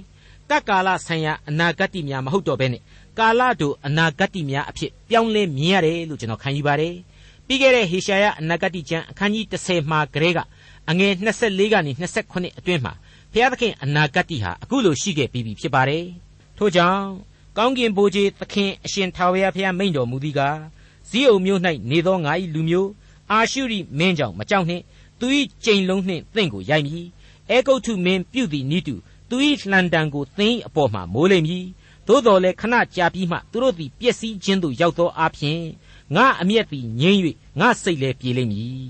[0.50, 2.82] ကကာလဆိုင်ရာအနာဂတ်များမဟုတ်တော့ဘဲနဲ့
[3.18, 6.94] ကာလတို့အနာဂတ်များအဖြစ်ပြောင်းလဲမြင်ရတယ်လို့ကျွန်တော်ခံယူပါတယ်
[7.46, 10.38] ဘပြီးခဲ့တဲ့ဟေရှာယအနာဂတိကျမ်းအခန်းကြီး30မှာကလေးက
[10.90, 12.92] အငယ်24ကနေ28အတွင်းမှာ
[13.32, 16.06] ဘုရားသခင်အနာဂတိဟာအခုလိုရှိခဲ့ပြီးပြီဖြစ်ပါတယ်
[16.58, 17.04] ထို့ကြောင့်
[17.56, 20.58] ကောင်းကင်ဘိုးကြီးသခင်အရှင်ထာဝရဘုရားမိန့်တော်မူသည်ကား
[21.08, 22.90] ဇီးအုံမြို့၌နေသောငါ၏လူမျိုး
[23.30, 24.82] အာရှုရိမင်းကြောင့်မကြောက်နှင့်
[25.20, 25.26] သူ၏
[25.64, 27.06] ကြိမ်လုံးနှင့်သင်ကိုရိုက်မည်
[27.50, 28.94] အဲဂုတ်ထုမင်းပြုသည်နိတု
[29.28, 29.36] သူ၏
[29.70, 31.66] လှန်တံကိုသင်၏အပေါ်မှမိုးလိမ့်မည်
[32.06, 35.60] သို့တော်လည်းခဏကြာပြီးမှသူတို့သည်ပျက်စီးခြင်းသို့ရောက်သောအဖြစ်
[36.16, 37.20] ငါအမျက်သည်ငြိမ့်၍
[37.60, 38.86] ငါစိတ်လည်းပြေလိမ့်မည်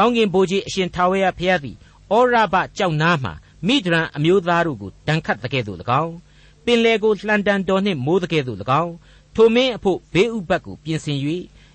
[0.00, 1.76] ကောင်းကင်ဘိုးကြီးအရှင်ထာဝရဘုရားသည်
[2.12, 3.30] ဩရဘကြောက်နားမှ
[3.66, 6.14] မိဒရန်အမျိုးသားတို့ကိုဒဏ်ခတ်တဲ့ကဲ့သို့၎င်း
[6.64, 8.92] ပင်လေကိုလှန်တန်တော်နှင့်မိုးတဲ့ကဲ့သို့၎င်း
[9.34, 11.18] ထိုမင်းအဖို့ဘေးဥပတ်ကိုပြင်ဆင်၍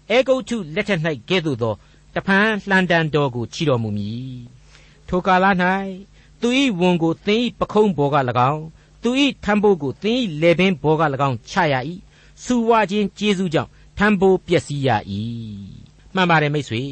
[0.10, 1.74] အဲဂုတ်ထုလက်ထက်၌ကဲ့သို့သော
[2.16, 4.38] တဖန်လှန်တန်တော်ကိုချီတော်မူမည်
[5.08, 5.46] ထိုကာလ၌
[6.42, 6.48] သူ၏
[6.80, 8.16] ဝန်ကိုသင်၏ပခုံးဘောက၎
[8.52, 8.64] င်း
[9.04, 9.10] သူ၏
[9.44, 11.76] ထံဘိုးကိုသင်၏လေပင်ဘောက၎င်းချရ၏
[12.44, 14.90] စူဝါခြင်းကျေးဇူးကြောင့်ထံဘိုးပျက်စီးရ၏
[16.16, 16.84] မှန်ပါတယ်မိတ်ဆွေ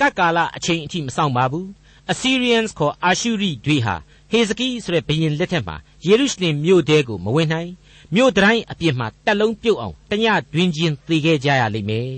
[0.00, 1.66] ကတ်ကာလအချိန်အထိမဆောင်ပါဘူး
[2.12, 3.96] Assyrians ခေါ်အာရှုရိတွေဟာ
[4.30, 7.70] ဟေဇကိဆိုတဲ့ဘုရင်လက်ထက်မှာယေရုရှလင်မြို့တဲကိုမဝင်နိုင်
[8.14, 12.10] မြို့တိုင်းအပြစ်မှာတက်လုံးပြုတ်အောင်တညတွင်ချင်းသေခဲ့ကြရလိမ့်မယ်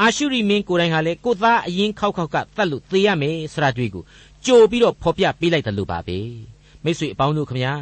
[0.00, 4.04] အာရှုရိမင်းကိုယ်တိုင်ဟာလေကိုသားအရင်ခောက်ခောက်ကတတ်လို့သေရမယ်ဆိုတာတွေ့ကို
[4.46, 6.18] ကြိုပြီးတော့ဖော်ပြပေးလိုက်တယ်လို့ပါပဲ
[6.84, 7.74] မိတ်ဆွေအပေါင်းတို့ခမညာ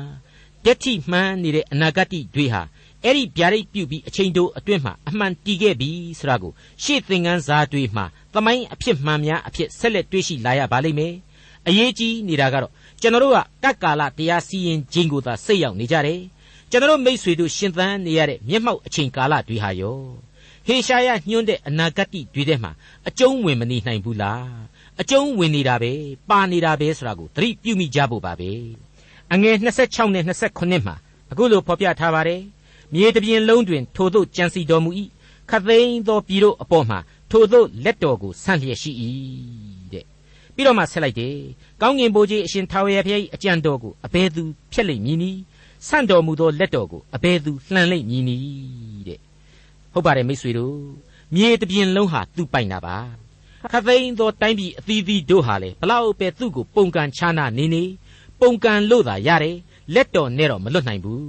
[0.65, 2.63] တက်ထိမှန်းနေတဲ့အနာဂတ်တွေဟာ
[3.05, 11.15] အဲ့ဒီဗျာဒိတ်ပြုတ်ပြီးအချိန်တိုအတွင်းမှာအမှန်တည်ခဲ့ပြီဆိုတာကိုရှေ့သင်ခန်းစာတွေမှာသမိုင်းအဖြစ်မှန်များအဖြစ်ဆက်လက်တွေ့ရှိလာရပါလိမ့်မယ်
[11.69, 16.21] အရေးကြီးနေတာကတော့ကျွန်တော်တို့ကကတ်ကာလတရားစီရင်ခြင်းကိုသာစိတ်ရောက်နေကြတယ်
[16.71, 19.99] ကျွန်တော်တို့မိษွေတို့ရှင်သန်နေရတဲ့မျက်မှောက်အချိန်ကာလတွေဟာရော
[20.67, 22.73] ဟေရှာယညွှန်းတဲ့အနာဂတ်တွေထဲမှာ
[23.09, 24.49] အကျုံးဝင်မနေနိုင်ဘူးလား
[25.01, 25.93] အကျုံးဝင်နေတာပဲ
[26.31, 28.51] ပါနေတာပဲဆိုတာကိုသတိပြုမိကြဖို့ပါပဲ
[29.33, 30.97] အငယ်26နဲ့29မှာ
[31.31, 32.43] အခုလိုဖော်ပြထားပါတယ်
[32.93, 34.91] မြေတပြင်လုံးတွင် ထိုသို့ကြံစီတော်မူ၏
[35.51, 36.99] ခသိန်းသောပြည်တို့အပေါ်မှာ
[37.31, 38.93] ထိုသို့လက်တော်ကိုဆန့်လျက်ရှိ၏
[39.93, 40.05] တဲ့
[40.55, 41.37] ပြီးတော့မှဆက်လိုက်တယ်
[41.81, 44.43] ကောင်းကင်ဘိုးကြီးအရှင်ထာဝရဘုရား၏အကြံတော်ကိုအဘယ်သူ
[44.73, 45.41] ဖျက်လိမ့်မည်နည်း
[45.89, 49.21] ဆန့်တော်မူသောလက်တော်ကိုအဘယ်သူလှန်လိမ့်မည်နည်းတဲ့
[49.93, 50.79] ဟုတ်ပါတယ်မိတ်ဆွေတို့
[51.35, 52.97] မြေတပြင်လုံးဟာသူ့ပိုင်တာပါ
[53.73, 57.85] ခသိန်းသောတိုင်းပြည်အသီးသီးတို့ဟာလေဘလောက်ပဲသူ့ကိုပုံကန်ချာနာနေနေ
[58.41, 59.57] ပုံကန်လို့သာရတယ်
[59.95, 61.25] လက်တော်နဲ့တော့မလွတ်နိုင်ဘူး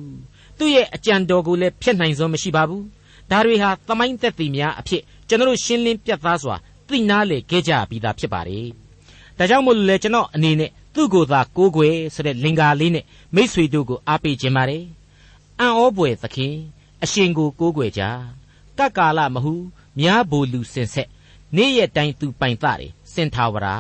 [0.58, 2.86] သူ့ရဲ့အကြံတော်ကိုလည်းဖျက်နိုင်စွမ်းမရှိပါဘူး
[3.32, 6.56] ဒါတွေဟာသမိုင်းသက်သေများအဖြစ်ကျွန်တော်ရှင်းလင်းပြတ်သားစွာ
[6.88, 8.68] သိနာလေခဲ့ကြပြီးသားဖြစ်ပါတယ်
[9.38, 14.84] ဒါကြောင့်မို့လို့လေကျွန်တော်အနေနဲ့သူ့ကိုယ်သာကိုးကွယ်ဆိုတဲ့လင်္ကာလေးနဲ့မိษွေတို့ကိုအားပေးခြင်းပါတယ်
[15.60, 16.54] အံ့ဩပွေသခင်
[17.04, 18.02] အရှင်ကိုကိုးကွယ်ကြ
[18.78, 19.54] ကတ်ကာလမဟု
[20.00, 21.10] များဘိုလူစင်ဆက်
[21.56, 23.76] နေ့ရက်တိုင်းသူပိုင်သားတယ်စင်ထာဝရာ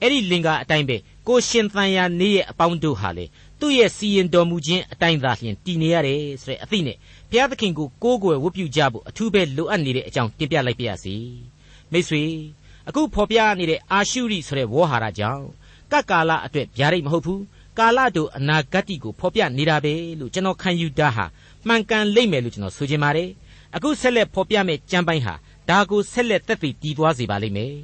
[0.00, 0.96] အဲ့ဒီလင်္ကာအတိုင်းပဲ
[1.28, 3.24] ကိုရှင်သန်ရာနေ့ရက်အပေါင်းတို့ဟာလေ
[3.60, 6.96] သူ့ရဲ့စီရင်တော်မူခြင်းအတိုင်းသာလျှင်တည်နေရတယ်ဆိုတဲ့အသိနဲ့
[7.30, 11.16] ဘုရားသခင်ကိုကိုးကွယ်ဝတ်ပြုကြဖို့အထူးပဲလိုအပ်နေတဲ့အကြောင်းတင်ပြလိုက်ပါရစေ
[11.92, 12.22] မိတ်ဆွေ
[12.88, 15.44] အခုဖော်ပြနေတဲ့အာရှုရိဆိုတဲ့ဝေါ်ဟာရကြောင့်
[15.92, 17.42] ကတ်ကာလအတွက်ဗျာဒိတ်မဟုတ်ဘူး
[17.78, 21.24] ကာလတို့အနာဂတ်ကိုဖော်ပြနေတာပဲလို့ကျွန်တော်ခံယူတာဟာ
[21.66, 23.30] မှန်ကန်လိမ့်မယ်လို့ကျွန်တော်ဆိုချင်ပါတယ်
[23.76, 25.34] အခုဆက်လက်ဖော်ပြမယ့်ကျမ်းပိုင်းဟာ
[25.68, 27.74] ဒါကိုဆက်လက်သက်သေတည်သွားစေပါလိမ့်မယ်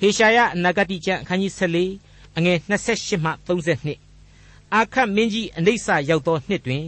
[0.00, 4.09] ဟေရှာယအနာဂတ်ကျမ်းအခန်းကြီး14အငယ်28မှ32
[4.74, 6.86] အာခတ်မင်းကြီးအနိစ္စရောက်သောနှစ်တွင်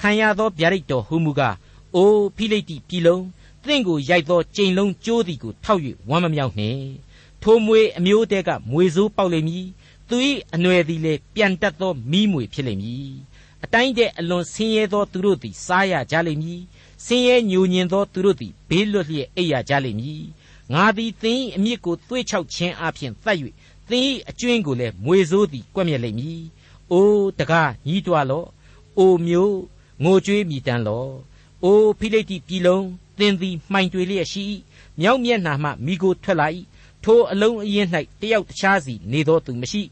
[0.00, 1.56] ခံရသောဗျာဒိတ်တော်ဟူမူကား
[1.94, 3.24] အိုးဖိလိတိပြည်လုံး
[3.64, 6.84] သင်ကိုရိုက်သောကြိမ်လုံးကျိုးသည်ကိုထောက်၍ဝမ်းမမြောက်နှင့်
[7.42, 9.66] ထိုမွေအမျိုးတဲကမွေစိုးပေါက်လိမ့်မည်
[10.08, 10.16] သူ၏
[10.54, 13.10] အနွယ်သည်လည်းပြန်တက်သောမိမွေဖြစ်လိမ့်မည်
[13.64, 16.62] အတိုင်းတဲ့အလွန်ဆင်းရဲသောသူတို့သည်စားရကြလိမ့်မည်
[17.04, 20.24] ဆင်းရဲညိုညင်သောသူတို့သည်ဘေးလွတ်လျက်အိပ်ရကြလိမ့်မည်
[20.72, 23.38] ငါသည်သင်၏အမြစ်ကိုသွေးချောက်ခြင်းအပြင်သတ်၍
[23.90, 26.42] သင်၏အကျွင်းကိုလည်းမွေစိုးသည်ကွက်မြက်လိမ့်မည်
[26.92, 28.48] အိုးတကားညီးတွားလော့
[28.98, 29.58] အိုမျိုး
[30.02, 31.10] ငိုကြွေးမြည်တမ်းလော့
[31.64, 32.86] အိုဖိလိတိပြည်လုံး
[33.18, 34.44] သင်သည်မှိုင်တွေလျက်ရှိ
[35.00, 36.48] မြောက်မျက်နှာမှမိကိုထွက်လာ၏
[37.04, 37.88] ထိုအလုံးအရင်၌
[38.20, 39.82] တယောက်တခြားစီနေသောသူမရှိ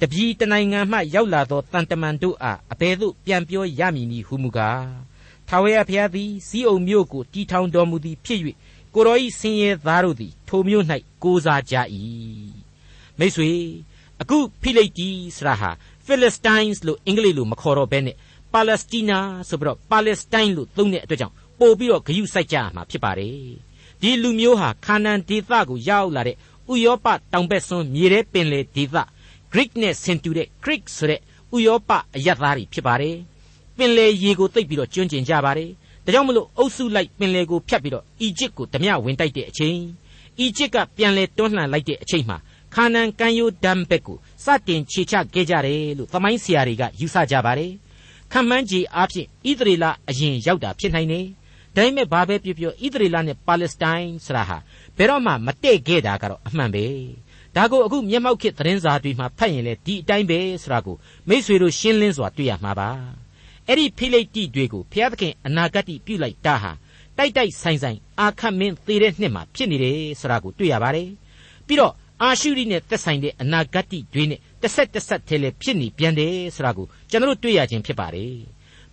[0.00, 4.84] တပြည်တနိုင်ငံမှရောက်လာသောတန်တမန်တို့အားအဘယ်သို့ပြန်ပြောရမည်နည်းဟုမူကား
[5.48, 8.40] ထာဝရဘုရားသည်စီးအုံမြို့ကိုတီထောင်တော်မူသည်ဖြစ်၍
[8.94, 10.84] ကိုရောဤဆင်းရဲသားတို့သည်ထိုမြို့၌
[11.22, 11.74] ကိုးစားကြ၏
[13.18, 13.50] မိတ်ဆွေ
[14.20, 15.70] အခုဖိလိတိဆရာဟာ
[16.10, 18.16] Philistines လို့အင်္ဂလိပ်လိုမခေါ်တော့ဘဲနဲ့
[18.54, 19.18] Palestina
[19.48, 23.34] ဆိုပြီးတော့ Palestine လို့သုံးတဲ့အတွက်ကြောင့်ပို့ပြီးတော့ဂယုစိုက်ကြရမှာဖြစ်ပါတယ်
[24.00, 26.36] ဒီလူမျိုးဟာခါနန်ဒေသကိုရောက်လာတဲ့
[26.72, 28.96] ဥရောပတောင်ဘက်စွန်းမြေထဲပင်လယ်ဒေသ
[29.52, 31.20] Greek နဲ့ဆင်တူတဲ့ Greek ဆိုတဲ့
[31.56, 33.16] ဥရောပအရပ်သားတွေဖြစ်ပါတယ်
[33.76, 35.70] ပင်လယ်ရေကိုသိပ်ပြီးတော့ကျွန်းကျင်ကြပါတယ်
[36.04, 39.78] ဒါကြောင့်မလို့အုပ်စုလိုက်ပင်လယ်ကိုဖြတ်ပြီးတော့အီဂျစ်ကိုဓမြဝင်တိုက်တဲ့အချိန်
[40.38, 42.36] အီဂျစ်ကပြန်လဲတွန်းလှန်လိုက်တဲ့အချိန်မှာ
[42.74, 47.72] ခါနန်ကမ်းရိုးဒမ်ဘက်ကိုစတင်ခြေချခဲ့ကြတယ်လို့သမိုင်းဆရာတွေကယူဆကြပါတယ်။
[48.32, 51.26] ခံမှန်းကြီးအားဖြင့်ဣသရေလအရင်ရောက်တာဖြစ်နိုင်တယ်။
[51.76, 54.58] ဒါပေမဲ့ဘာပဲပြောပြောဣသရေလနဲ့ပါလက်စတိုင်းဆိုတာဟာ
[54.96, 56.84] ဘယ်တော့မှမတည့်ခဲ့တာကတော့အမှန်ပဲ
[57.56, 60.96] ဒါကိုအခုမျက်မှောက်ခေတ်သတင်းစာတွေမှာဖတ်ရင်လေဒီအတိုင်းပဲဆိုတာကို
[61.28, 62.90] မိษွေတို့ရှင်းလင်းစွာတွေ့ရမှာပါ
[63.66, 66.72] အဲ့ဒီဖိလိတိတွေကိုဘုရားသခင်အနာဂတ်ပြုလိုက်တာဟာ
[67.18, 71.08] တိုက်တိုက်ဆိုင်ဆိုင်အာခတ်မင်းသေတဲ့နှစ်မှာဖြစ်နေတယ်ဆိုတာကိုတွေ့ရပါတယ်
[71.66, 78.34] ပြီးတော့ အာရှုရိနဲ့သက်ဆိုင်တဲ့အနာဂတ်တွေနဲ့တစ်ဆက်တစ်ဆက်ထဲလေဖြစ်နေပြန်တယ်ဆိုတာကိုကျွန်တော်တို့တွေ့ရခြင်းဖြစ်ပါတယ်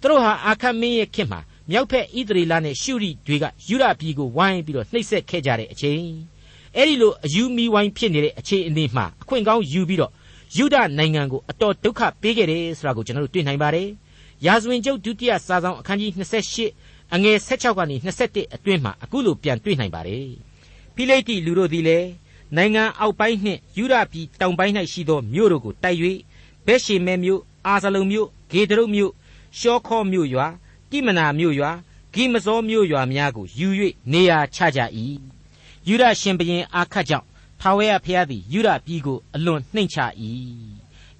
[0.02, 1.40] သူတို့ဟာအာခတ်မင်းရဲ့ခေတ်မှာ
[1.72, 6.04] မြောက်ဖက်ဣသရေလနဲ့ရှုရိတွေကယူရပြည်ကိုဝိုင်းပြီးတော့နှိပ်စက်ခဲ့ကြတဲ့အချိန်
[6.76, 10.12] အဲ့ဒီလိုအယူမီဝိုင်းဖြစ်နေတဲ့အခြေအနေမှာအခွင့်ကောင်းယူပြီးတော့
[10.58, 13.88] ယူဒနိုင်ငံကိုအတော်ဒုက္ခပေးခဲ့တယ်ဆိုတာကိုကျွန်တော်တို့တွေ့နိုင်ပါတယ်
[14.46, 16.12] ရာဇဝင်ကျုပ်ဒုတိယစာဆောင်အခန်းကြီး
[16.62, 20.28] 28အငယ်16ကနေ21အတွင်းမှာအခုလိုပြန်တွေ့နိုင်ပါတယ်
[20.96, 22.08] ဖိလိတိလူတို့သည်လည်း
[22.56, 26.00] နိုင်ငံအောက်ပိုင်းနှင့်ယူရပြည်တောင်ပိုင်း၌ရှိသောမြို့တို့ကိုတိုက်၍
[26.66, 29.12] ဘဲရှေမဲမြို့အာဇလုံမြို့ဂေဒရုမြို့
[29.60, 30.48] ရှောခောမြို့ရွာ
[30.90, 31.72] တိမနာမြို့ရွာ
[32.14, 33.68] ဂိမဇောမြို့ရွာများကိုယူ၍
[34.12, 34.80] နေရာချကြ၏
[35.88, 37.26] ယူရရှင်ဘရင်အာခတ်ကြောင့်
[37.62, 39.98] ထာဝရဘုရားသည်ယူရပြည်ကိုအလွန်နှိမ်ချ၏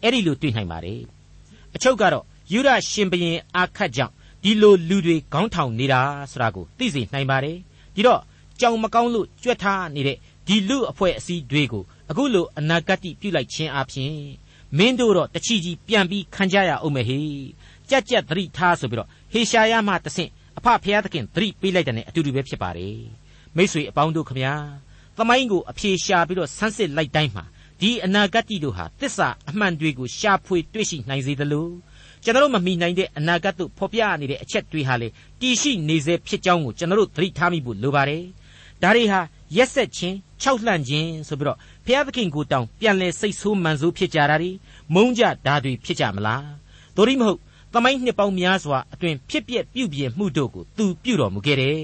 [0.02, 1.02] အဲ့ဒီလိုတွေ့နိုင်ပါတယ်
[1.76, 4.14] အချုပ်ကတော့ယူရရှင်ဘရင်အာခတ်ကြောင့်
[4.44, 7.58] ဒီလိုလူတွေခေါင်းထောင်နေတာဆိုတာကိုသိစေနိုင်ပါတယ်
[7.96, 8.22] ဒီတော့
[8.60, 14.16] ကြောင်မကောင်းလို့ကြွက်ထားနေတဲ့ ဒီလူအဖွဲ့အစည်းတွေကိုအခုလိုအနာဂတ်ပြုလိုက်ခြင်းအပြင်
[14.78, 17.20] မင်းတို့တော့တချီကြီးပြန်ပြီးခံကြရအောင်မယ်ဟေ
[17.90, 22.98] ကြက်ကြက်သတိထားဆိုပြီးတော့ဟေရှာယမှတဆင့်အဖဖျားသခင်သတိပေးလိုက်တဲ့အတူတူပဲဖြစ်ပါတယ်
[23.56, 24.54] မိษွေအပေါင်းတို့ခမညာ
[25.18, 27.44] သမိုင်းကိုအဖြေရှာပြီးတော့ဆန်းစစ်လိုက်တိုင်းမှာ
[27.82, 31.68] ဒီအနာဂတ်တို့ဟာတစ္ဆာအမှန်တွေကိုရှာဖွေတွေ့ရှိနိုင်စေသလို
[32.24, 35.08] ကျွန်တော်မမိနိုင်တဲ့အနာဂတ်တို့ဖော်ပြနေတဲ့အချက်တွေဟာလေ
[35.42, 38.24] တည်ရှိနေစေဖြစ်ကြောင်းကိုကျွန်တော်သတိထားမိဖို့လိုပါတယ်
[38.84, 39.20] ဒါတွေဟာ
[39.56, 44.52] ရက်ဆက်ခြင်းခြောက်လှန့်ခြင်းဆိုပြီးတော့ဘုရားသခင်ကိုတောင်ပြန်လဲစိတ်ဆိုးမှန်ဆိုးဖြစ်ကြတာတွေ
[44.94, 46.48] မုန်းကြဓာတွေဖြစ်ကြမလား
[46.96, 47.40] တို့ရိမဟုတ်
[47.74, 51.82] သမိုင်းနှစ်ပေါင်းများစွာအတွင်ဖြစ်ပျက်ပြုပြင်မှုတို့ကိုသူပြုတော်မူခဲ့တယ်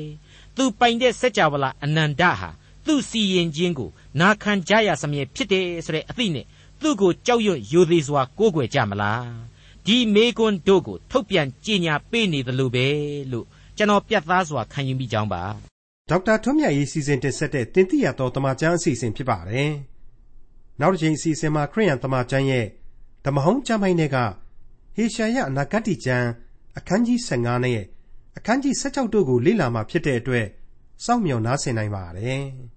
[0.56, 2.50] သူပိုင်တဲ့စัจ java လာအနန္တဟာ
[2.86, 6.46] သူ့စီရင်ခြင်းကိုနာခံကြရစမြဲဖြစ်တယ်ဆိုတဲ့အသိနဲ့
[6.82, 9.28] သူ့ကိုကြောက်ရွံ့ယိုသေးစွာကိုးကွယ်ကြမလား
[9.86, 12.88] ဒီမေကွန်းတို့ကိုထုတ်ပြန်ကြေညာပေးနေသလိုပဲ
[13.32, 13.46] လို့
[13.78, 15.73] ကျွန်တော်ပြတ်သားစွာခံယူမိကြောင်းပါ
[16.10, 19.72] ဒေါက်တာထွန်းမြတ်ရေးစီစဉ်တင်ဆက်တဲ့တင်ပြရတော်တမချန်းအစီအစဉ်ဖြစ်ပါတယ်
[20.80, 22.66] နောက်တစ်ချိန်အစီအစဉ်မှာခရိယန်တမချန်းရဲ့
[23.26, 24.18] ဓမ္မဟောင်းကျမ်းပိုင်းတွေက
[24.96, 26.28] ဟေရှာယအနာဂတ်ကျမ်း
[26.78, 27.82] အခန်းကြီး15နဲ့
[28.38, 30.46] အခန်းကြီး16တို့ကိုလေ့လာမှဖြစ်တဲ့အတွက်
[31.06, 32.44] စောင့်မျှော်နားဆင်နိုင်ပါတယ်။